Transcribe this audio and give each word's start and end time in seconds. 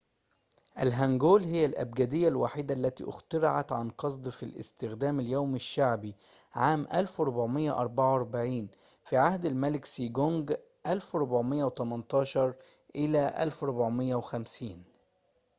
الهانجول 0.79 1.43
هي 1.43 1.65
الأبجدية 1.65 2.27
الوحيدة 2.27 2.73
التي 2.75 3.03
اخترعت 3.09 3.71
عن 3.71 3.89
قصد 3.89 4.29
في 4.29 4.43
الاستخدام 4.43 5.19
اليومي 5.19 5.55
الشعبي 5.55 6.15
عام 6.55 6.87
1444 6.93 8.69
في 9.03 9.17
عهد 9.17 9.45
الملك 9.45 9.85
سيجونج 9.85 10.53
1418- 10.87 12.53
1450 12.95 14.83